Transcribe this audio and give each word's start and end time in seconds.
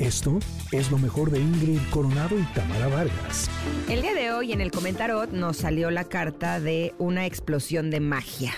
Esto 0.00 0.38
es 0.72 0.90
lo 0.90 0.96
mejor 0.96 1.30
de 1.30 1.38
Ingrid 1.40 1.78
Coronado 1.90 2.38
y 2.38 2.42
Tamara 2.54 2.88
Vargas. 2.88 3.50
El 3.86 4.00
día 4.00 4.14
de 4.14 4.32
hoy 4.32 4.52
en 4.52 4.62
el 4.62 4.70
comentarot 4.70 5.30
nos 5.30 5.58
salió 5.58 5.90
la 5.90 6.04
carta 6.04 6.58
de 6.58 6.94
una 6.98 7.26
explosión 7.26 7.90
de 7.90 8.00
magia 8.00 8.54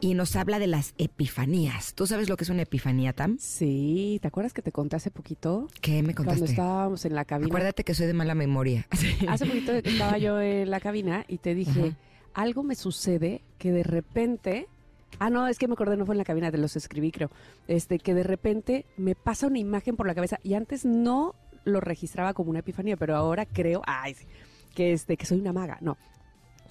y 0.00 0.12
nos 0.12 0.36
habla 0.36 0.58
de 0.58 0.66
las 0.66 0.92
epifanías. 0.98 1.94
¿Tú 1.94 2.06
sabes 2.06 2.28
lo 2.28 2.36
que 2.36 2.44
es 2.44 2.50
una 2.50 2.60
epifanía, 2.60 3.14
Tam? 3.14 3.38
Sí, 3.38 4.18
¿te 4.20 4.28
acuerdas 4.28 4.52
que 4.52 4.60
te 4.60 4.70
conté 4.70 4.96
hace 4.96 5.10
poquito? 5.10 5.66
¿Qué 5.80 6.02
me 6.02 6.14
contaste? 6.14 6.40
Cuando 6.40 6.44
estábamos 6.44 7.04
en 7.06 7.14
la 7.14 7.24
cabina. 7.24 7.48
Acuérdate 7.48 7.82
que 7.82 7.94
soy 7.94 8.06
de 8.06 8.12
mala 8.12 8.34
memoria. 8.34 8.86
Hace 9.28 9.46
poquito 9.46 9.72
estaba 9.72 10.18
yo 10.18 10.42
en 10.42 10.70
la 10.70 10.80
cabina 10.80 11.24
y 11.26 11.38
te 11.38 11.54
dije, 11.54 11.80
Ajá. 11.80 11.96
algo 12.34 12.62
me 12.62 12.74
sucede 12.74 13.40
que 13.56 13.72
de 13.72 13.82
repente... 13.82 14.68
Ah, 15.18 15.30
no, 15.30 15.48
es 15.48 15.58
que 15.58 15.66
me 15.68 15.74
acordé, 15.74 15.96
no 15.96 16.04
fue 16.04 16.14
en 16.14 16.18
la 16.18 16.24
cabina, 16.24 16.50
te 16.50 16.58
los 16.58 16.76
escribí, 16.76 17.10
creo. 17.10 17.30
Este, 17.68 17.98
que 17.98 18.14
de 18.14 18.22
repente 18.22 18.86
me 18.96 19.14
pasa 19.14 19.46
una 19.46 19.58
imagen 19.58 19.96
por 19.96 20.06
la 20.06 20.14
cabeza 20.14 20.38
y 20.42 20.54
antes 20.54 20.84
no 20.84 21.34
lo 21.64 21.80
registraba 21.80 22.34
como 22.34 22.50
una 22.50 22.60
epifanía, 22.60 22.96
pero 22.96 23.16
ahora 23.16 23.46
creo, 23.46 23.82
ay, 23.86 24.14
sí, 24.14 24.26
que 24.74 24.92
este, 24.92 25.16
que 25.16 25.26
soy 25.26 25.40
una 25.40 25.52
maga. 25.52 25.78
No, 25.80 25.96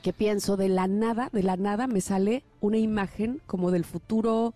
que 0.04 0.14
pienso 0.14 0.58
de 0.58 0.70
la 0.70 0.88
nada, 0.88 1.30
de 1.34 1.44
la 1.44 1.58
nada 1.58 1.88
me 1.88 2.02
sale 2.02 2.44
una 2.62 2.78
imagen 2.78 3.42
como 3.48 3.72
del 3.72 3.84
futuro 3.86 4.54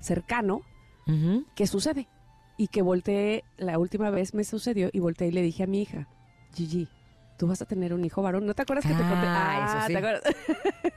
cercano 0.00 0.62
que 1.54 1.66
sucede. 1.66 2.08
Y 2.56 2.68
que 2.68 2.82
volteé, 2.82 3.42
la 3.56 3.78
última 3.78 4.10
vez 4.10 4.34
me 4.34 4.44
sucedió 4.44 4.90
y 4.92 5.00
volteé 5.00 5.28
y 5.28 5.32
le 5.32 5.42
dije 5.42 5.62
a 5.62 5.66
mi 5.66 5.82
hija, 5.82 6.08
Gigi, 6.54 6.88
tú 7.38 7.46
vas 7.46 7.62
a 7.62 7.64
tener 7.64 7.94
un 7.94 8.04
hijo 8.04 8.20
varón. 8.20 8.44
¿No 8.46 8.54
te 8.54 8.62
acuerdas 8.62 8.84
que 8.84 8.92
te 8.92 8.98
conté? 9.00 9.26
Ah, 9.26 9.78
eso 9.78 9.86
sí. 9.86 9.92
¿te 9.94 9.98
acuerdas? 9.98 10.22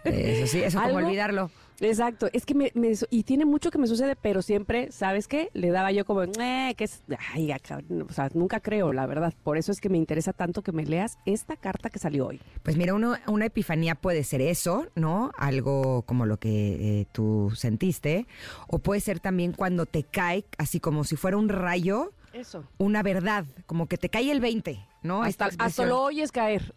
Eso 0.03 0.47
sí, 0.47 0.61
eso 0.61 0.77
como 0.77 0.97
¿Algo? 0.97 1.07
olvidarlo. 1.07 1.51
Exacto, 1.79 2.29
es 2.33 2.45
que 2.45 2.53
me, 2.53 2.71
me- 2.75 2.93
y 3.09 3.23
tiene 3.23 3.45
mucho 3.45 3.71
que 3.71 3.77
me 3.77 3.87
sucede, 3.87 4.15
pero 4.15 4.41
siempre, 4.41 4.91
¿sabes 4.91 5.27
qué? 5.27 5.49
Le 5.53 5.69
daba 5.71 5.91
yo 5.91 6.05
como, 6.05 6.23
eh, 6.23 6.73
que 6.77 6.83
es, 6.85 7.01
ay, 7.33 7.51
acá", 7.51 7.79
o 8.09 8.13
sea, 8.13 8.29
nunca 8.33 8.59
creo, 8.59 8.93
la 8.93 9.05
verdad. 9.05 9.33
Por 9.43 9.57
eso 9.57 9.71
es 9.71 9.81
que 9.81 9.89
me 9.89 9.97
interesa 9.97 10.33
tanto 10.33 10.61
que 10.61 10.71
me 10.71 10.85
leas 10.85 11.17
esta 11.25 11.55
carta 11.57 11.89
que 11.89 11.99
salió 11.99 12.27
hoy. 12.27 12.39
Pues 12.63 12.77
mira, 12.77 12.93
uno- 12.93 13.15
una 13.27 13.45
epifanía 13.45 13.95
puede 13.95 14.23
ser 14.23 14.41
eso, 14.41 14.87
¿no? 14.95 15.31
Algo 15.37 16.03
como 16.03 16.25
lo 16.25 16.37
que 16.37 17.01
eh, 17.01 17.05
tú 17.11 17.51
sentiste. 17.55 18.27
O 18.67 18.79
puede 18.79 19.01
ser 19.01 19.19
también 19.19 19.51
cuando 19.53 19.85
te 19.85 20.03
cae, 20.03 20.45
así 20.57 20.79
como 20.79 21.03
si 21.03 21.15
fuera 21.15 21.37
un 21.37 21.49
rayo, 21.49 22.11
Eso. 22.33 22.65
una 22.77 23.03
verdad, 23.03 23.45
como 23.65 23.87
que 23.87 23.97
te 23.97 24.09
cae 24.09 24.31
el 24.31 24.41
20, 24.41 24.79
¿no? 25.03 25.23
Hasta, 25.23 25.49
hasta 25.57 25.85
lo 25.85 26.01
oyes 26.01 26.31
caer. 26.31 26.73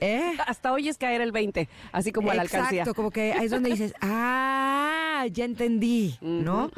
¿Eh? 0.00 0.32
hasta 0.46 0.72
oyes 0.72 0.96
caer 0.98 1.20
el 1.20 1.32
20, 1.32 1.68
así 1.92 2.12
como 2.12 2.30
a 2.30 2.34
la 2.34 2.42
alcancía. 2.42 2.80
Exacto, 2.80 2.94
como 2.94 3.10
que 3.10 3.32
ahí 3.32 3.46
es 3.46 3.50
donde 3.50 3.70
dices, 3.70 3.92
ah, 4.00 5.26
ya 5.30 5.44
entendí, 5.44 6.16
¿no? 6.20 6.70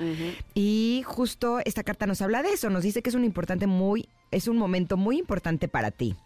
Y 0.55 1.03
justo 1.07 1.61
esta 1.65 1.83
carta 1.85 2.07
nos 2.07 2.23
habla 2.23 2.43
de 2.43 2.51
eso, 2.51 2.71
nos 2.71 2.83
dice 2.83 3.03
que 3.03 3.11
es 3.11 3.15
un 3.15 3.25
importante 3.25 3.67
muy 3.67 4.09
es 4.33 4.49
un 4.49 4.57
momento 4.57 4.97
muy 4.97 5.19
importante 5.19 5.69
para 5.69 5.91
ti. 5.91 6.17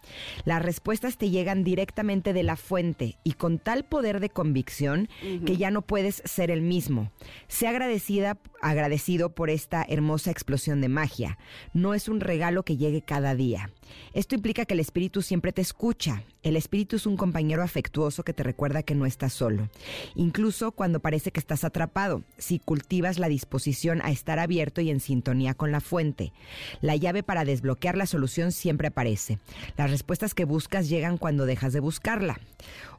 Las 0.45 0.63
respuestas 0.63 1.19
te 1.19 1.31
llegan 1.31 1.65
directamente 1.65 2.33
de 2.33 2.43
la 2.43 2.57
fuente 2.57 3.19
y 3.25 3.33
con 3.33 3.59
tal 3.59 3.85
poder 3.85 4.21
de 4.21 4.31
convicción 4.31 5.09
que 5.45 5.57
ya 5.57 5.71
no 5.71 5.83
puedes 5.83 6.23
ser 6.25 6.51
el 6.51 6.63
mismo. 6.63 7.11
Sé 7.49 7.67
agradecida, 7.67 8.39
agradecido 8.63 9.35
por 9.35 9.51
esta 9.51 9.85
hermosa 9.89 10.31
explosión 10.31 10.81
de 10.81 10.89
magia. 10.89 11.39
No 11.75 11.95
es 11.95 12.09
un 12.09 12.21
regalo 12.21 12.63
que 12.63 12.77
llegue 12.77 13.03
cada 13.03 13.35
día. 13.35 13.71
Esto 14.13 14.35
implica 14.35 14.65
que 14.65 14.75
el 14.75 14.81
espíritu 14.81 15.23
siempre 15.23 15.53
te 15.53 15.63
escucha. 15.63 16.23
El 16.43 16.57
espíritu 16.57 16.97
es 16.97 17.07
un 17.07 17.17
compañero 17.17 17.63
afectuoso 17.63 18.23
que 18.23 18.33
te 18.33 18.43
recuerda 18.43 18.83
que 18.83 18.95
no 18.95 19.05
estás 19.07 19.33
solo. 19.33 19.69
Incluso 20.15 20.73
cuando 20.73 21.01
parece 21.01 21.33
que 21.33 21.41
estás 21.41 21.65
atrapado, 21.65 22.23
si 22.39 22.59
cultivas 22.59 23.19
la 23.19 23.29
disposición 23.29 24.01
a 24.03 24.11
estar 24.11 24.39
abierto 24.39 24.81
y 24.81 24.91
en 24.91 25.01
sintonía 25.01 25.55
con 25.55 25.73
la 25.73 25.81
fuente. 25.81 26.33
La 26.81 26.97
llave 26.97 27.23
para 27.23 27.45
desbloquear 27.45 27.96
la 27.97 28.07
solución 28.07 28.53
siempre 28.53 28.89
aparece. 28.89 29.39
Las 29.77 29.91
respuestas 29.91 30.35
que 30.35 30.45
buscas 30.45 30.89
llegan 30.89 31.19
cuando 31.19 31.47
dejas 31.47 31.73
de 31.73 31.81
buscarla. 31.81 32.41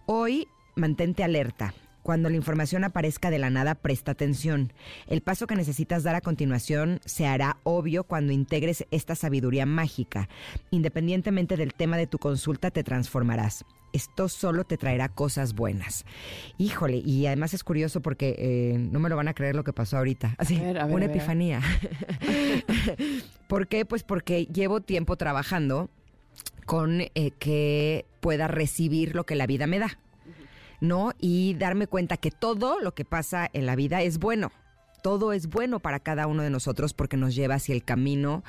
Hoy, 0.05 0.47
mantente 0.75 1.23
alerta. 1.23 1.73
Cuando 2.03 2.29
la 2.29 2.37
información 2.37 2.83
aparezca 2.85 3.29
de 3.29 3.39
la 3.39 3.49
nada, 3.49 3.75
presta 3.75 4.11
atención. 4.13 4.71
El 5.07 5.21
paso 5.21 5.45
que 5.45 5.55
necesitas 5.55 6.03
dar 6.03 6.15
a 6.15 6.21
continuación 6.21 6.99
se 7.05 7.27
hará 7.27 7.57
obvio 7.63 8.05
cuando 8.05 8.31
integres 8.31 8.85
esta 8.91 9.13
sabiduría 9.15 9.65
mágica. 9.65 10.29
Independientemente 10.71 11.57
del 11.57 11.73
tema 11.73 11.97
de 11.97 12.07
tu 12.07 12.17
consulta, 12.17 12.71
te 12.71 12.83
transformarás. 12.83 13.65
Esto 13.93 14.29
solo 14.29 14.63
te 14.63 14.77
traerá 14.77 15.09
cosas 15.09 15.53
buenas. 15.53 16.05
Híjole, 16.57 16.97
y 16.97 17.25
además 17.25 17.53
es 17.53 17.63
curioso 17.63 18.01
porque 18.01 18.35
eh, 18.37 18.77
no 18.77 18.99
me 18.99 19.09
lo 19.09 19.15
van 19.15 19.27
a 19.27 19.33
creer 19.33 19.55
lo 19.55 19.63
que 19.63 19.73
pasó 19.73 19.97
ahorita. 19.97 20.35
Así, 20.37 20.57
A 20.57 20.61
ver, 20.61 20.79
a 20.79 20.85
ver, 20.85 20.95
una 20.95 21.05
a 21.05 21.07
ver. 21.07 21.17
epifanía. 21.17 21.61
¿Por 23.47 23.67
qué? 23.67 23.85
Pues 23.85 24.03
porque 24.03 24.45
llevo 24.45 24.81
tiempo 24.81 25.15
trabajando 25.15 25.89
con 26.65 27.01
eh, 27.01 27.31
que 27.39 28.05
pueda 28.19 28.47
recibir 28.47 29.15
lo 29.15 29.25
que 29.25 29.35
la 29.35 29.47
vida 29.47 29.67
me 29.67 29.79
da, 29.79 29.97
¿no? 30.79 31.13
Y 31.19 31.55
darme 31.55 31.87
cuenta 31.87 32.17
que 32.17 32.31
todo 32.31 32.79
lo 32.79 32.93
que 32.93 33.05
pasa 33.05 33.49
en 33.53 33.65
la 33.65 33.75
vida 33.75 34.01
es 34.01 34.19
bueno. 34.19 34.51
Todo 35.01 35.31
es 35.31 35.47
bueno 35.47 35.79
para 35.79 35.99
cada 35.99 36.27
uno 36.27 36.43
de 36.43 36.49
nosotros 36.49 36.93
porque 36.93 37.17
nos 37.17 37.35
lleva 37.35 37.55
hacia 37.55 37.73
el 37.75 37.83
camino 37.83 38.43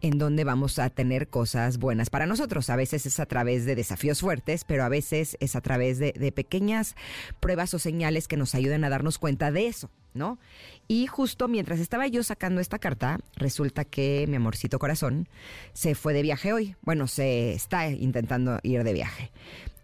en 0.00 0.18
donde 0.18 0.44
vamos 0.44 0.78
a 0.78 0.90
tener 0.90 1.28
cosas 1.28 1.78
buenas 1.78 2.10
para 2.10 2.26
nosotros. 2.26 2.68
A 2.70 2.76
veces 2.76 3.06
es 3.06 3.18
a 3.20 3.26
través 3.26 3.64
de 3.64 3.74
desafíos 3.74 4.20
fuertes, 4.20 4.64
pero 4.64 4.84
a 4.84 4.88
veces 4.88 5.36
es 5.40 5.56
a 5.56 5.60
través 5.60 5.98
de, 5.98 6.12
de 6.12 6.30
pequeñas 6.30 6.94
pruebas 7.40 7.72
o 7.74 7.78
señales 7.78 8.28
que 8.28 8.36
nos 8.36 8.54
ayuden 8.54 8.84
a 8.84 8.90
darnos 8.90 9.18
cuenta 9.18 9.50
de 9.50 9.66
eso, 9.66 9.90
¿no? 10.12 10.38
Y 10.86 11.06
justo 11.06 11.48
mientras 11.48 11.80
estaba 11.80 12.06
yo 12.06 12.22
sacando 12.22 12.60
esta 12.60 12.78
carta, 12.78 13.18
resulta 13.36 13.84
que 13.84 14.26
mi 14.28 14.36
amorcito 14.36 14.78
corazón 14.78 15.26
se 15.72 15.94
fue 15.94 16.12
de 16.12 16.22
viaje 16.22 16.52
hoy. 16.52 16.76
Bueno, 16.82 17.06
se 17.08 17.54
está 17.54 17.88
intentando 17.88 18.60
ir 18.62 18.84
de 18.84 18.92
viaje. 18.92 19.32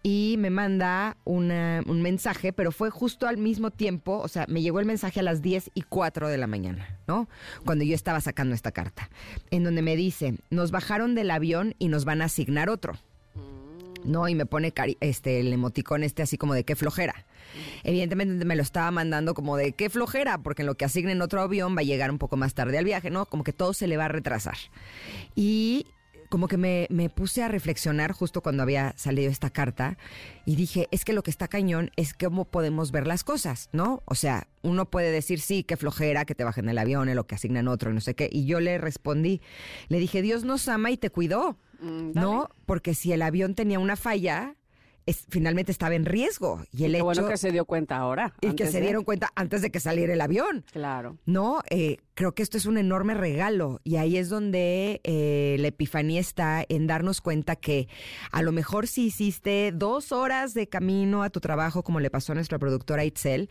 Y 0.03 0.35
me 0.39 0.49
manda 0.49 1.15
un 1.25 2.01
mensaje, 2.01 2.53
pero 2.53 2.71
fue 2.71 2.89
justo 2.89 3.27
al 3.27 3.37
mismo 3.37 3.69
tiempo, 3.69 4.17
o 4.17 4.27
sea, 4.27 4.45
me 4.47 4.63
llegó 4.63 4.79
el 4.79 4.87
mensaje 4.87 5.19
a 5.19 5.23
las 5.23 5.43
10 5.43 5.71
y 5.75 5.83
4 5.83 6.27
de 6.27 6.37
la 6.37 6.47
mañana, 6.47 6.99
¿no? 7.07 7.29
Cuando 7.65 7.83
yo 7.83 7.93
estaba 7.93 8.19
sacando 8.19 8.55
esta 8.55 8.71
carta, 8.71 9.09
en 9.51 9.63
donde 9.63 9.83
me 9.83 9.95
dice, 9.95 10.35
nos 10.49 10.71
bajaron 10.71 11.13
del 11.13 11.29
avión 11.29 11.75
y 11.77 11.87
nos 11.87 12.03
van 12.05 12.23
a 12.23 12.25
asignar 12.25 12.69
otro. 12.69 12.93
No, 14.03 14.27
y 14.27 14.33
me 14.33 14.47
pone 14.47 14.73
este 14.99 15.39
el 15.41 15.53
emoticón 15.53 16.03
este 16.03 16.23
así 16.23 16.35
como 16.35 16.55
de 16.55 16.63
qué 16.63 16.75
flojera. 16.75 17.27
Evidentemente 17.83 18.43
me 18.45 18.55
lo 18.55 18.63
estaba 18.63 18.89
mandando 18.89 19.35
como 19.35 19.55
de 19.55 19.73
qué 19.73 19.91
flojera, 19.91 20.39
porque 20.39 20.63
en 20.63 20.65
lo 20.65 20.73
que 20.73 20.85
asignen 20.85 21.21
otro 21.21 21.39
avión 21.39 21.75
va 21.77 21.81
a 21.81 21.83
llegar 21.83 22.09
un 22.09 22.17
poco 22.17 22.35
más 22.35 22.55
tarde 22.55 22.79
al 22.79 22.85
viaje, 22.85 23.11
¿no? 23.11 23.27
Como 23.27 23.43
que 23.43 23.53
todo 23.53 23.73
se 23.73 23.85
le 23.85 23.97
va 23.97 24.05
a 24.05 24.07
retrasar. 24.07 24.57
Y 25.35 25.85
como 26.31 26.47
que 26.47 26.57
me, 26.57 26.87
me 26.89 27.09
puse 27.09 27.43
a 27.43 27.47
reflexionar 27.47 28.13
justo 28.13 28.41
cuando 28.41 28.63
había 28.63 28.93
salido 28.97 29.29
esta 29.29 29.51
carta 29.51 29.97
y 30.45 30.55
dije, 30.55 30.87
es 30.89 31.05
que 31.05 31.13
lo 31.13 31.21
que 31.21 31.29
está 31.29 31.47
cañón 31.47 31.91
es 31.97 32.13
cómo 32.15 32.45
podemos 32.45 32.91
ver 32.91 33.05
las 33.05 33.23
cosas, 33.23 33.69
¿no? 33.73 34.01
O 34.05 34.15
sea, 34.15 34.47
uno 34.63 34.89
puede 34.89 35.11
decir, 35.11 35.41
sí, 35.41 35.63
qué 35.63 35.77
flojera, 35.77 36.25
que 36.25 36.33
te 36.33 36.43
bajen 36.43 36.69
el 36.69 36.77
avión, 36.77 37.09
en 37.09 37.15
lo 37.17 37.27
que 37.27 37.35
asignan 37.35 37.67
otro, 37.67 37.91
y 37.91 37.93
no 37.93 38.01
sé 38.01 38.15
qué. 38.15 38.29
Y 38.31 38.45
yo 38.45 38.59
le 38.61 38.77
respondí, 38.77 39.41
le 39.89 39.99
dije, 39.99 40.21
Dios 40.21 40.43
nos 40.45 40.67
ama 40.69 40.89
y 40.89 40.97
te 40.97 41.09
cuidó. 41.11 41.57
Mm, 41.81 42.11
No, 42.15 42.49
porque 42.65 42.95
si 42.95 43.11
el 43.11 43.21
avión 43.21 43.53
tenía 43.53 43.77
una 43.79 43.95
falla, 43.97 44.55
es- 45.07 45.25
finalmente 45.29 45.71
estaba 45.71 45.95
en 45.95 46.05
riesgo. 46.05 46.63
Y 46.71 46.83
el 46.85 46.91
Qué 46.91 46.97
hecho. 46.99 47.05
bueno 47.05 47.27
que 47.27 47.37
se 47.37 47.51
dio 47.51 47.65
cuenta 47.65 47.97
ahora. 47.97 48.33
y 48.39 48.53
que 48.55 48.67
se 48.67 48.73
de- 48.79 48.81
dieron 48.85 49.03
cuenta 49.03 49.29
antes 49.35 49.61
de 49.63 49.71
que 49.71 49.79
saliera 49.79 50.13
el 50.13 50.21
avión. 50.21 50.63
Claro. 50.71 51.17
No, 51.25 51.61
eh, 51.71 51.97
creo 52.13 52.33
que 52.33 52.43
esto 52.43 52.57
es 52.57 52.65
un 52.65 52.77
enorme 52.77 53.13
regalo 53.13 53.79
y 53.83 53.95
ahí 53.95 54.17
es 54.17 54.29
donde 54.29 55.01
eh, 55.03 55.55
la 55.59 55.67
epifanía 55.67 56.19
está 56.19 56.63
en 56.67 56.87
darnos 56.87 57.21
cuenta 57.21 57.55
que 57.55 57.87
a 58.31 58.41
lo 58.41 58.51
mejor 58.51 58.87
si 58.87 59.05
hiciste 59.05 59.71
dos 59.73 60.11
horas 60.11 60.53
de 60.53 60.67
camino 60.67 61.23
a 61.23 61.29
tu 61.29 61.39
trabajo, 61.39 61.83
como 61.83 61.99
le 61.99 62.09
pasó 62.09 62.31
a 62.31 62.35
nuestra 62.35 62.59
productora 62.59 63.05
Itzel, 63.05 63.49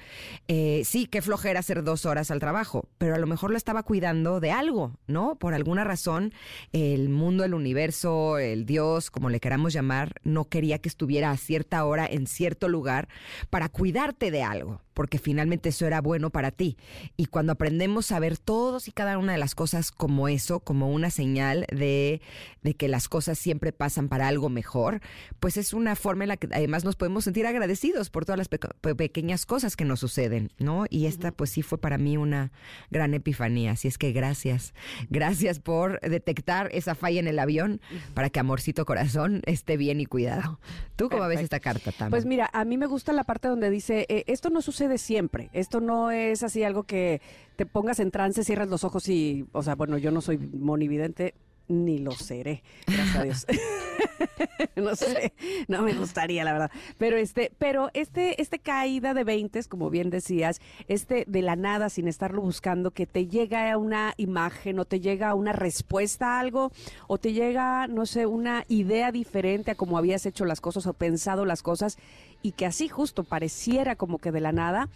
eh, 0.48 0.82
sí, 0.84 1.06
qué 1.06 1.22
flojera 1.22 1.60
hacer 1.60 1.82
dos 1.82 2.06
horas 2.06 2.30
al 2.30 2.40
trabajo, 2.40 2.88
pero 2.98 3.14
a 3.14 3.18
lo 3.18 3.26
mejor 3.26 3.50
lo 3.50 3.56
estaba 3.56 3.82
cuidando 3.82 4.40
de 4.40 4.50
algo, 4.50 4.92
¿no? 5.06 5.36
Por 5.36 5.54
alguna 5.54 5.84
razón, 5.84 6.32
el 6.72 7.08
mundo, 7.08 7.44
el 7.44 7.54
universo, 7.54 8.38
el 8.38 8.66
Dios, 8.66 9.10
como 9.10 9.30
le 9.30 9.40
queramos 9.40 9.72
llamar, 9.72 10.14
no 10.22 10.44
quería 10.46 10.78
que 10.78 10.88
estuviera 10.88 11.30
a 11.30 11.36
cierta 11.36 11.84
hora 11.84 12.06
en 12.06 12.26
cierto 12.26 12.68
lugar 12.68 13.08
para 13.48 13.68
cuidarte 13.68 14.30
de 14.30 14.42
algo 14.42 14.80
porque 14.94 15.18
finalmente 15.18 15.68
eso 15.70 15.86
era 15.86 16.00
bueno 16.00 16.30
para 16.30 16.50
ti. 16.50 16.76
Y 17.16 17.26
cuando 17.26 17.52
aprendemos 17.52 18.12
a 18.12 18.18
ver 18.18 18.36
todos 18.38 18.88
y 18.88 18.92
cada 18.92 19.18
una 19.18 19.32
de 19.32 19.38
las 19.38 19.54
cosas 19.54 19.90
como 19.92 20.28
eso, 20.28 20.60
como 20.60 20.90
una 20.90 21.10
señal 21.10 21.66
de, 21.70 22.20
de 22.62 22.74
que 22.74 22.88
las 22.88 23.08
cosas 23.08 23.38
siempre 23.38 23.72
pasan 23.72 24.08
para 24.08 24.28
algo 24.28 24.48
mejor, 24.48 25.00
pues 25.38 25.56
es 25.56 25.72
una 25.72 25.96
forma 25.96 26.24
en 26.24 26.28
la 26.28 26.36
que 26.36 26.48
además 26.52 26.84
nos 26.84 26.96
podemos 26.96 27.24
sentir 27.24 27.46
agradecidos 27.46 28.10
por 28.10 28.24
todas 28.24 28.38
las 28.38 28.48
pe- 28.48 28.58
pequeñas 28.94 29.46
cosas 29.46 29.76
que 29.76 29.84
nos 29.84 30.00
suceden, 30.00 30.50
¿no? 30.58 30.84
Y 30.90 31.06
esta 31.06 31.32
pues 31.32 31.50
sí 31.50 31.62
fue 31.62 31.78
para 31.78 31.98
mí 31.98 32.16
una 32.16 32.52
gran 32.90 33.14
epifanía. 33.14 33.72
Así 33.72 33.88
es 33.88 33.98
que 33.98 34.12
gracias, 34.12 34.74
gracias 35.08 35.60
por 35.60 36.00
detectar 36.00 36.68
esa 36.72 36.94
falla 36.94 37.20
en 37.20 37.28
el 37.28 37.38
avión 37.38 37.80
para 38.14 38.30
que 38.30 38.40
Amorcito 38.40 38.84
Corazón 38.84 39.42
esté 39.46 39.76
bien 39.76 40.00
y 40.00 40.06
cuidado. 40.06 40.60
¿Tú 40.96 41.08
cómo 41.08 41.26
ves 41.26 41.40
esta 41.40 41.60
carta, 41.60 41.92
Tam? 41.92 42.10
Pues 42.10 42.26
mira, 42.26 42.50
a 42.52 42.64
mí 42.64 42.76
me 42.76 42.86
gusta 42.86 43.12
la 43.12 43.24
parte 43.24 43.48
donde 43.48 43.70
dice, 43.70 44.06
eh, 44.08 44.24
esto 44.26 44.50
no 44.50 44.60
sucede 44.62 44.89
siempre, 44.98 45.50
esto 45.52 45.80
no 45.80 46.10
es 46.10 46.42
así 46.42 46.64
algo 46.64 46.84
que 46.84 47.20
te 47.56 47.66
pongas 47.66 48.00
en 48.00 48.10
trance, 48.10 48.44
cierras 48.44 48.68
los 48.68 48.84
ojos 48.84 49.08
y, 49.08 49.46
o 49.52 49.62
sea, 49.62 49.74
bueno, 49.74 49.98
yo 49.98 50.10
no 50.10 50.20
soy 50.20 50.38
monividente 50.38 51.34
ni 51.70 51.98
lo 51.98 52.10
seré, 52.12 52.62
gracias 52.86 53.16
a 53.16 53.22
Dios. 53.22 53.46
no 54.76 54.96
sé, 54.96 55.32
no 55.68 55.82
me 55.82 55.94
gustaría, 55.94 56.44
la 56.44 56.52
verdad. 56.52 56.70
Pero 56.98 57.16
este, 57.16 57.52
pero 57.58 57.90
este, 57.94 58.40
este 58.42 58.58
caída 58.58 59.14
de 59.14 59.24
20, 59.24 59.62
como 59.64 59.88
bien 59.88 60.10
decías, 60.10 60.60
este 60.88 61.24
de 61.28 61.42
la 61.42 61.56
nada, 61.56 61.88
sin 61.88 62.08
estarlo 62.08 62.42
buscando, 62.42 62.90
que 62.90 63.06
te 63.06 63.26
llega 63.26 63.76
una 63.76 64.14
imagen 64.16 64.78
o 64.80 64.84
te 64.84 65.00
llega 65.00 65.34
una 65.34 65.52
respuesta 65.52 66.36
a 66.36 66.40
algo, 66.40 66.72
o 67.06 67.18
te 67.18 67.32
llega, 67.32 67.86
no 67.86 68.04
sé, 68.04 68.26
una 68.26 68.64
idea 68.68 69.12
diferente 69.12 69.70
a 69.70 69.74
cómo 69.76 69.96
habías 69.96 70.26
hecho 70.26 70.44
las 70.44 70.60
cosas 70.60 70.86
o 70.86 70.92
pensado 70.92 71.44
las 71.44 71.62
cosas, 71.62 71.98
y 72.42 72.52
que 72.52 72.66
así 72.66 72.88
justo 72.88 73.24
pareciera 73.24 73.96
como 73.96 74.18
que 74.18 74.32
de 74.32 74.40
la 74.40 74.52
nada. 74.52 74.88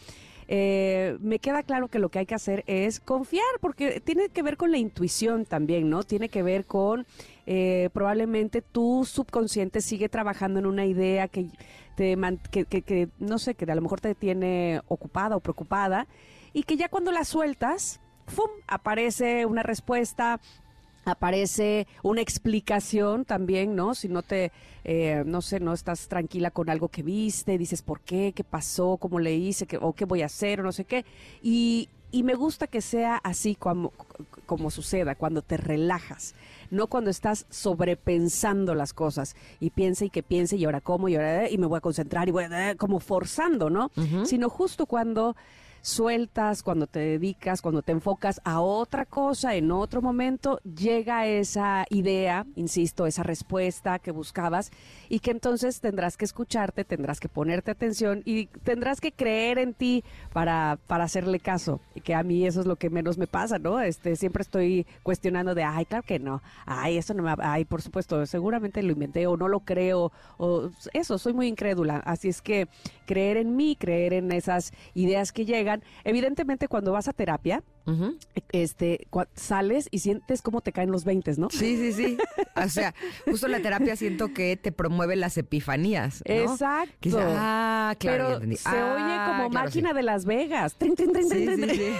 Eh, 0.46 1.16
me 1.20 1.38
queda 1.38 1.62
claro 1.62 1.88
que 1.88 1.98
lo 1.98 2.10
que 2.10 2.18
hay 2.18 2.26
que 2.26 2.34
hacer 2.34 2.64
es 2.66 3.00
confiar, 3.00 3.44
porque 3.60 4.00
tiene 4.00 4.28
que 4.28 4.42
ver 4.42 4.56
con 4.56 4.70
la 4.70 4.78
intuición 4.78 5.46
también, 5.46 5.88
¿no? 5.88 6.02
Tiene 6.02 6.28
que 6.28 6.42
ver 6.42 6.66
con 6.66 7.06
eh, 7.46 7.88
probablemente 7.92 8.60
tu 8.60 9.04
subconsciente 9.06 9.80
sigue 9.80 10.08
trabajando 10.08 10.58
en 10.58 10.66
una 10.66 10.84
idea 10.84 11.28
que 11.28 11.48
te 11.96 12.16
que, 12.50 12.64
que, 12.64 13.08
no 13.18 13.38
sé, 13.38 13.54
que 13.54 13.70
a 13.70 13.74
lo 13.74 13.80
mejor 13.80 14.00
te 14.00 14.14
tiene 14.14 14.82
ocupada 14.88 15.36
o 15.36 15.40
preocupada 15.40 16.06
y 16.52 16.64
que 16.64 16.76
ya 16.76 16.88
cuando 16.88 17.12
la 17.12 17.24
sueltas, 17.24 18.00
¡fum! 18.26 18.50
aparece 18.66 19.46
una 19.46 19.62
respuesta, 19.62 20.40
aparece 21.04 21.86
una 22.02 22.20
explicación 22.20 23.24
también, 23.24 23.74
¿no? 23.74 23.94
Si 23.94 24.08
no 24.08 24.22
te, 24.22 24.52
eh, 24.84 25.22
no 25.26 25.42
sé, 25.42 25.60
no 25.60 25.72
estás 25.72 26.08
tranquila 26.08 26.50
con 26.50 26.70
algo 26.70 26.88
que 26.88 27.02
viste, 27.02 27.58
dices 27.58 27.82
por 27.82 28.00
qué, 28.00 28.32
qué 28.34 28.44
pasó, 28.44 28.96
cómo 28.96 29.18
le 29.18 29.34
hice, 29.34 29.66
qué, 29.66 29.78
o 29.80 29.92
qué 29.92 30.04
voy 30.04 30.22
a 30.22 30.26
hacer, 30.26 30.60
o 30.60 30.62
no 30.62 30.72
sé 30.72 30.84
qué. 30.84 31.04
Y, 31.42 31.88
y 32.10 32.22
me 32.22 32.34
gusta 32.34 32.66
que 32.66 32.80
sea 32.80 33.16
así 33.16 33.56
como, 33.56 33.92
como 34.46 34.70
suceda, 34.70 35.14
cuando 35.16 35.42
te 35.42 35.56
relajas, 35.56 36.34
no 36.70 36.86
cuando 36.86 37.10
estás 37.10 37.46
sobrepensando 37.50 38.74
las 38.74 38.92
cosas 38.92 39.34
y 39.58 39.70
piensa 39.70 40.04
y 40.04 40.10
que 40.10 40.22
piense 40.22 40.56
y 40.56 40.64
ahora 40.64 40.80
cómo 40.80 41.08
y 41.08 41.16
ahora 41.16 41.50
y 41.50 41.58
me 41.58 41.66
voy 41.66 41.78
a 41.78 41.80
concentrar 41.80 42.28
y 42.28 42.30
voy 42.30 42.44
a 42.44 42.74
como 42.76 43.00
forzando, 43.00 43.68
¿no? 43.68 43.90
Sino 44.24 44.48
justo 44.48 44.86
cuando 44.86 45.34
sueltas, 45.84 46.62
cuando 46.62 46.86
te 46.86 46.98
dedicas, 46.98 47.60
cuando 47.60 47.82
te 47.82 47.92
enfocas 47.92 48.40
a 48.44 48.60
otra 48.60 49.04
cosa 49.04 49.54
en 49.54 49.70
otro 49.70 50.00
momento, 50.00 50.58
llega 50.60 51.26
esa 51.26 51.84
idea, 51.90 52.46
insisto, 52.56 53.06
esa 53.06 53.22
respuesta 53.22 53.98
que 53.98 54.10
buscabas 54.10 54.72
y 55.10 55.18
que 55.18 55.30
entonces 55.30 55.82
tendrás 55.82 56.16
que 56.16 56.24
escucharte, 56.24 56.86
tendrás 56.86 57.20
que 57.20 57.28
ponerte 57.28 57.70
atención 57.70 58.22
y 58.24 58.46
tendrás 58.46 58.98
que 58.98 59.12
creer 59.12 59.58
en 59.58 59.74
ti 59.74 60.04
para, 60.32 60.78
para 60.86 61.04
hacerle 61.04 61.38
caso. 61.38 61.80
Y 61.94 62.00
que 62.00 62.14
a 62.14 62.22
mí 62.22 62.46
eso 62.46 62.60
es 62.60 62.66
lo 62.66 62.76
que 62.76 62.88
menos 62.88 63.18
me 63.18 63.26
pasa, 63.26 63.58
¿no? 63.58 63.78
Este, 63.78 64.16
siempre 64.16 64.40
estoy 64.40 64.86
cuestionando 65.02 65.54
de, 65.54 65.64
ay, 65.64 65.84
claro 65.84 66.04
que 66.06 66.18
no, 66.18 66.40
ay, 66.64 66.96
eso 66.96 67.12
no 67.12 67.22
me, 67.22 67.34
ay, 67.40 67.66
por 67.66 67.82
supuesto, 67.82 68.24
seguramente 68.24 68.82
lo 68.82 68.92
inventé 68.92 69.26
o 69.26 69.36
no 69.36 69.48
lo 69.48 69.60
creo, 69.60 70.12
o 70.38 70.70
eso, 70.94 71.18
soy 71.18 71.34
muy 71.34 71.46
incrédula. 71.46 71.98
Así 71.98 72.30
es 72.30 72.40
que 72.40 72.68
creer 73.04 73.36
en 73.36 73.54
mí, 73.54 73.76
creer 73.76 74.14
en 74.14 74.32
esas 74.32 74.72
ideas 74.94 75.30
que 75.30 75.44
llegan, 75.44 75.73
Evidentemente, 76.04 76.68
cuando 76.68 76.92
vas 76.92 77.08
a 77.08 77.12
terapia, 77.12 77.62
este, 78.50 79.06
sales 79.34 79.88
y 79.90 79.98
sientes 79.98 80.42
cómo 80.42 80.60
te 80.60 80.72
caen 80.72 80.90
los 80.90 81.04
20, 81.04 81.34
¿no? 81.38 81.50
Sí, 81.50 81.76
sí, 81.76 81.92
sí. 81.92 82.18
O 82.56 82.68
sea, 82.68 82.94
justo 83.24 83.48
la 83.48 83.58
terapia 83.58 83.96
siento 83.96 84.32
que 84.32 84.56
te 84.56 84.70
promueve 84.70 85.16
las 85.16 85.36
epifanías. 85.36 86.22
Exacto. 86.24 87.18
ah, 87.20 87.96
claro. 87.98 88.38
Pero 88.40 88.56
se 88.56 88.68
oye 88.68 88.76
ah, 88.78 89.34
como 89.36 89.50
máquina 89.50 89.92
de 89.92 90.02
Las 90.04 90.24
Vegas. 90.24 90.76
Trin, 90.76 90.94
trin, 90.94 91.12
trin, 91.12 91.28
sí, 91.28 91.46
sí, 91.46 91.92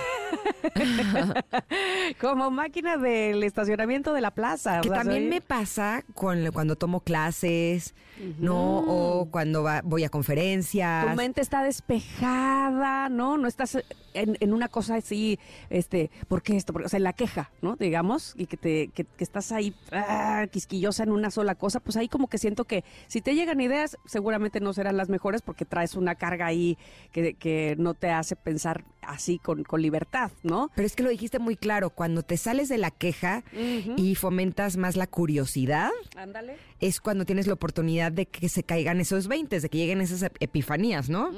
como 2.21 2.53
máquina 2.53 2.97
del 2.97 3.43
estacionamiento 3.43 4.13
de 4.13 4.21
la 4.21 4.31
plaza. 4.31 4.81
Que 4.81 4.91
también 4.91 5.29
me 5.29 5.41
pasa 5.41 6.05
con, 6.15 6.53
cuando 6.53 6.77
tomo 6.77 7.01
clases, 7.01 7.95
¿no? 8.39 8.79
O 8.79 9.27
cuando 9.31 9.67
voy 9.83 10.05
a 10.05 10.09
conferencias. 10.09 11.11
Tu 11.11 11.17
mente 11.17 11.41
está 11.41 11.65
despejada, 11.65 13.09
¿no? 13.09 13.37
No 13.39 13.49
estás 13.49 13.77
en, 14.15 14.37
en 14.39 14.53
una 14.53 14.69
cosa 14.69 14.97
así 14.97 15.39
este, 15.75 16.11
¿por 16.29 16.43
qué 16.43 16.57
esto? 16.57 16.73
o 16.73 16.89
sea, 16.89 17.01
la 17.01 17.13
queja, 17.13 17.51
¿no? 17.61 17.77
Digamos, 17.77 18.35
y 18.37 18.47
que 18.47 18.57
te, 18.57 18.89
que, 18.89 19.07
estás 19.19 19.51
ahí 19.51 19.75
ah, 19.91 20.47
quisquillosa 20.51 21.03
en 21.03 21.11
una 21.11 21.31
sola 21.31 21.57
cosa, 21.57 21.81
pues 21.81 21.97
ahí 21.97 22.09
como 22.09 22.29
que 22.29 22.39
siento 22.39 22.65
que 22.65 22.85
si 23.09 23.21
te 23.21 23.35
llegan 23.35 23.61
ideas, 23.61 23.97
seguramente 24.07 24.61
no 24.61 24.73
serán 24.73 24.97
las 24.97 25.09
mejores 25.09 25.43
porque 25.43 25.65
traes 25.65 25.97
una 25.97 26.15
carga 26.15 26.47
ahí 26.47 26.79
que, 27.11 27.35
que 27.35 27.75
no 27.79 27.95
te 27.95 28.11
hace 28.11 28.37
pensar 28.37 28.85
así 29.03 29.39
con, 29.39 29.65
con, 29.65 29.83
libertad, 29.83 30.31
¿no? 30.43 30.71
Pero 30.75 30.87
es 30.87 30.95
que 30.95 31.03
lo 31.03 31.11
dijiste 31.11 31.39
muy 31.39 31.57
claro, 31.57 31.91
cuando 31.91 32.23
te 32.23 32.37
sales 32.37 32.69
de 32.69 32.79
la 32.79 32.91
queja 32.91 33.43
y 33.53 34.15
fomentas 34.15 34.77
más 34.77 34.97
la 34.97 35.07
curiosidad, 35.07 35.91
Ándale. 36.17 36.57
es 36.81 37.01
cuando 37.01 37.25
tienes 37.25 37.47
la 37.47 37.55
oportunidad 37.55 38.13
de 38.13 38.27
que 38.27 38.49
se 38.49 38.63
caigan 38.63 39.01
esos 39.01 39.29
20, 39.29 39.61
de 39.61 39.69
que 39.69 39.79
lleguen 39.79 40.01
esas 40.01 40.31
epifanías, 40.41 41.11
¿no? 41.11 41.31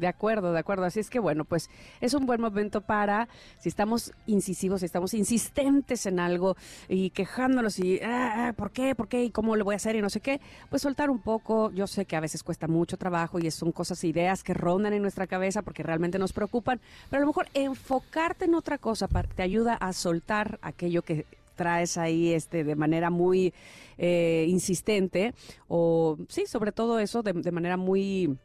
De 0.00 0.06
acuerdo, 0.06 0.52
de 0.52 0.58
acuerdo. 0.58 0.84
Así 0.84 0.98
es 0.98 1.10
que 1.10 1.18
bueno, 1.18 1.44
pues 1.44 1.68
es 2.00 2.14
un 2.14 2.24
buen 2.24 2.40
momento 2.40 2.80
para, 2.80 3.28
si 3.58 3.68
estamos 3.68 4.12
incisivos, 4.26 4.80
si 4.80 4.86
estamos 4.86 5.12
insistentes 5.12 6.06
en 6.06 6.18
algo 6.18 6.56
y 6.88 7.10
quejándonos 7.10 7.78
y, 7.78 8.00
ah, 8.00 8.48
ah, 8.48 8.52
¿por 8.54 8.70
qué? 8.70 8.94
¿Por 8.94 9.08
qué? 9.08 9.24
¿Y 9.24 9.30
cómo 9.30 9.56
le 9.56 9.62
voy 9.62 9.74
a 9.74 9.76
hacer? 9.76 9.96
Y 9.96 10.00
no 10.00 10.08
sé 10.08 10.20
qué, 10.20 10.40
pues 10.70 10.82
soltar 10.82 11.10
un 11.10 11.20
poco. 11.20 11.70
Yo 11.72 11.86
sé 11.86 12.06
que 12.06 12.16
a 12.16 12.20
veces 12.20 12.42
cuesta 12.42 12.66
mucho 12.66 12.96
trabajo 12.96 13.38
y 13.38 13.50
son 13.50 13.72
cosas, 13.72 14.02
ideas 14.04 14.42
que 14.42 14.54
rondan 14.54 14.94
en 14.94 15.02
nuestra 15.02 15.26
cabeza 15.26 15.60
porque 15.60 15.82
realmente 15.82 16.18
nos 16.18 16.32
preocupan, 16.32 16.80
pero 17.10 17.18
a 17.18 17.20
lo 17.20 17.26
mejor 17.26 17.46
enfocarte 17.52 18.46
en 18.46 18.54
otra 18.54 18.78
cosa 18.78 19.06
te 19.06 19.42
ayuda 19.42 19.74
a 19.74 19.92
soltar 19.92 20.58
aquello 20.62 21.02
que 21.02 21.26
traes 21.56 21.98
ahí 21.98 22.32
este 22.32 22.64
de 22.64 22.74
manera 22.74 23.10
muy 23.10 23.52
eh, 23.98 24.46
insistente 24.48 25.34
o 25.68 26.16
sí 26.28 26.46
sobre 26.46 26.72
todo 26.72 26.98
eso 26.98 27.22
de 27.22 27.52
manera 27.52 27.76
muy 27.76 28.38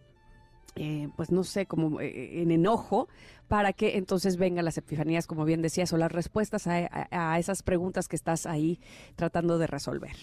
eh, 0.75 1.07
pues 1.15 1.31
no 1.31 1.43
sé, 1.43 1.65
como 1.65 2.01
eh, 2.01 2.41
en 2.41 2.51
enojo, 2.51 3.07
para 3.47 3.73
que 3.73 3.97
entonces 3.97 4.37
vengan 4.37 4.65
las 4.65 4.77
epifanías, 4.77 5.27
como 5.27 5.45
bien 5.45 5.61
decías, 5.61 5.93
o 5.93 5.97
las 5.97 6.11
respuestas 6.11 6.67
a, 6.67 7.39
esas 7.39 7.63
preguntas 7.63 8.07
que 8.07 8.15
estás 8.15 8.45
ahí 8.45 8.79
tratando 9.15 9.57
de 9.57 9.67
resolver. 9.67 10.15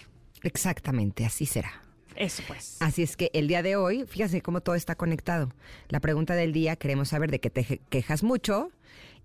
Exactamente, 0.42 1.24
así 1.24 1.46
será. 1.46 1.72
Eso 2.16 2.42
pues. 2.46 2.76
Así 2.80 3.02
es 3.02 3.16
que 3.16 3.30
el 3.32 3.48
día 3.48 3.62
de 3.62 3.76
hoy, 3.76 4.04
fíjate 4.06 4.42
cómo 4.42 4.60
todo 4.60 4.74
está 4.74 4.94
conectado. 4.94 5.48
La 5.88 6.00
pregunta 6.00 6.34
del 6.34 6.52
día, 6.52 6.76
queremos 6.76 7.08
saber 7.08 7.30
de 7.30 7.40
qué 7.40 7.48
te 7.48 7.80
quejas 7.88 8.22
mucho 8.22 8.70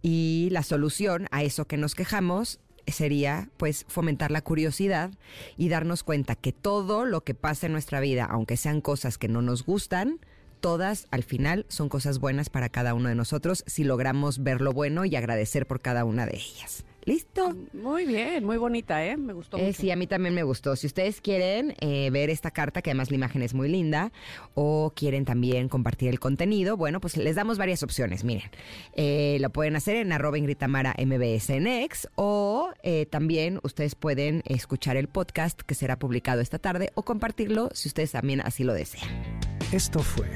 y 0.01 0.47
la 0.51 0.63
solución 0.63 1.27
a 1.31 1.43
eso 1.43 1.65
que 1.65 1.75
nos 1.75 1.95
quejamos 1.95 2.61
sería 2.85 3.49
pues 3.57 3.85
fomentar 3.89 4.31
la 4.31 4.41
curiosidad 4.41 5.11
y 5.57 5.67
darnos 5.67 6.03
cuenta 6.03 6.35
que 6.35 6.53
todo 6.53 7.03
lo 7.03 7.25
que 7.25 7.33
pasa 7.33 7.65
en 7.65 7.73
nuestra 7.73 7.99
vida, 7.99 8.25
aunque 8.25 8.55
sean 8.55 8.79
cosas 8.79 9.17
que 9.17 9.27
no 9.27 9.41
nos 9.41 9.65
gustan, 9.65 10.19
todas 10.67 11.07
al 11.11 11.23
final 11.23 11.65
son 11.69 11.87
cosas 11.87 12.19
buenas 12.19 12.49
para 12.49 12.67
cada 12.67 12.93
uno 12.93 13.07
de 13.07 13.15
nosotros 13.15 13.63
si 13.67 13.85
logramos 13.85 14.43
ver 14.43 14.59
lo 14.59 14.73
bueno 14.73 15.05
y 15.05 15.15
agradecer 15.15 15.65
por 15.65 15.79
cada 15.79 16.03
una 16.03 16.25
de 16.25 16.35
ellas. 16.35 16.83
¿Listo? 17.05 17.55
Muy 17.71 18.05
bien, 18.05 18.43
muy 18.43 18.57
bonita, 18.57 19.05
¿eh? 19.05 19.15
Me 19.15 19.31
gustó 19.31 19.57
eh, 19.57 19.67
mucho. 19.67 19.81
Sí, 19.81 19.91
a 19.91 19.95
mí 19.95 20.07
también 20.07 20.35
me 20.35 20.43
gustó. 20.43 20.75
Si 20.75 20.85
ustedes 20.85 21.21
quieren 21.21 21.73
eh, 21.79 22.09
ver 22.11 22.29
esta 22.29 22.51
carta, 22.51 22.81
que 22.81 22.89
además 22.89 23.11
la 23.11 23.15
imagen 23.15 23.43
es 23.43 23.53
muy 23.53 23.69
linda, 23.69 24.11
o 24.55 24.91
quieren 24.93 25.23
también 25.23 25.69
compartir 25.69 26.09
el 26.09 26.19
contenido, 26.19 26.75
bueno, 26.75 26.99
pues 26.99 27.15
les 27.15 27.37
damos 27.37 27.57
varias 27.57 27.81
opciones. 27.81 28.25
Miren, 28.25 28.51
eh, 28.93 29.37
lo 29.39 29.49
pueden 29.51 29.77
hacer 29.77 29.95
en 29.95 30.11
arroba 30.11 30.37
Ingritamara 30.37 30.95
MBSNX, 30.97 32.09
o 32.15 32.71
también 33.09 33.61
ustedes 33.63 33.95
pueden 33.95 34.43
escuchar 34.43 34.97
el 34.97 35.07
podcast 35.07 35.61
que 35.61 35.75
será 35.75 35.97
publicado 35.97 36.41
esta 36.41 36.59
tarde, 36.59 36.91
o 36.93 37.03
compartirlo 37.03 37.69
si 37.71 37.87
ustedes 37.87 38.11
también 38.11 38.41
así 38.41 38.65
lo 38.65 38.73
desean. 38.73 39.56
Esto 39.73 39.99
fue 39.99 40.31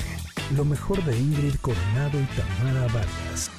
lo 0.57 0.65
mejor 0.65 1.01
de 1.05 1.17
Ingrid 1.17 1.55
Coronado 1.61 2.19
y 2.19 2.25
Tamara 2.35 2.87
Vargas. 2.93 3.49